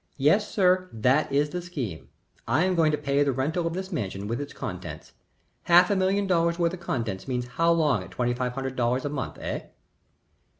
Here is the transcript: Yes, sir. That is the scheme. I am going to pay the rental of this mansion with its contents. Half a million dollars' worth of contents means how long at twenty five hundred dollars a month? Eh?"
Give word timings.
Yes, 0.17 0.49
sir. 0.51 0.89
That 0.91 1.31
is 1.31 1.51
the 1.51 1.61
scheme. 1.61 2.09
I 2.47 2.63
am 2.63 2.73
going 2.73 2.91
to 2.91 2.97
pay 2.97 3.21
the 3.21 3.31
rental 3.31 3.67
of 3.67 3.73
this 3.75 3.91
mansion 3.91 4.27
with 4.27 4.41
its 4.41 4.51
contents. 4.51 5.13
Half 5.65 5.91
a 5.91 5.95
million 5.95 6.25
dollars' 6.25 6.57
worth 6.57 6.73
of 6.73 6.79
contents 6.79 7.27
means 7.27 7.45
how 7.49 7.71
long 7.71 8.01
at 8.03 8.09
twenty 8.09 8.33
five 8.33 8.53
hundred 8.53 8.75
dollars 8.75 9.05
a 9.05 9.09
month? 9.09 9.37
Eh?" 9.39 9.67